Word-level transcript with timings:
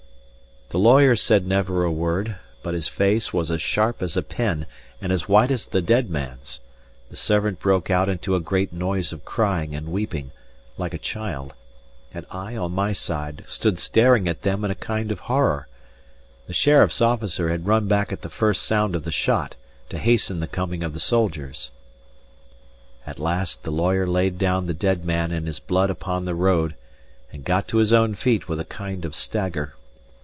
The 0.73 0.79
lawyer 0.79 1.17
said 1.17 1.45
never 1.45 1.83
a 1.83 1.91
word, 1.91 2.37
but 2.63 2.73
his 2.73 2.87
face 2.87 3.33
was 3.33 3.51
as 3.51 3.61
sharp 3.61 4.01
as 4.01 4.15
a 4.15 4.21
pen 4.21 4.65
and 5.01 5.11
as 5.11 5.27
white 5.27 5.51
as 5.51 5.67
the 5.67 5.81
dead 5.81 6.09
man's; 6.09 6.61
the 7.09 7.17
servant 7.17 7.59
broke 7.59 7.89
out 7.91 8.07
into 8.07 8.35
a 8.35 8.39
great 8.39 8.71
noise 8.71 9.11
of 9.11 9.25
crying 9.25 9.75
and 9.75 9.91
weeping, 9.91 10.31
like 10.77 10.93
a 10.93 10.97
child; 10.97 11.53
and 12.13 12.25
I, 12.31 12.55
on 12.55 12.71
my 12.71 12.93
side, 12.93 13.43
stood 13.47 13.81
staring 13.81 14.29
at 14.29 14.43
them 14.43 14.63
in 14.63 14.71
a 14.71 14.75
kind 14.75 15.11
of 15.11 15.19
horror. 15.27 15.67
The 16.47 16.53
sheriff's 16.53 17.01
officer 17.01 17.49
had 17.49 17.67
run 17.67 17.89
back 17.89 18.13
at 18.13 18.21
the 18.21 18.29
first 18.29 18.63
sound 18.63 18.95
of 18.95 19.03
the 19.03 19.11
shot, 19.11 19.57
to 19.89 19.97
hasten 19.97 20.39
the 20.39 20.47
coming 20.47 20.83
of 20.83 20.93
the 20.93 21.01
soldiers. 21.01 21.69
At 23.05 23.19
last 23.19 23.63
the 23.63 23.71
lawyer 23.71 24.07
laid 24.07 24.37
down 24.37 24.67
the 24.67 24.73
dead 24.73 25.03
man 25.03 25.33
in 25.33 25.47
his 25.47 25.59
blood 25.59 25.89
upon 25.89 26.23
the 26.23 26.33
road, 26.33 26.75
and 27.29 27.43
got 27.43 27.67
to 27.67 27.77
his 27.79 27.91
own 27.91 28.15
feet 28.15 28.47
with 28.47 28.61
a 28.61 28.63
kind 28.63 29.03
of 29.03 29.13
stagger. 29.13 29.75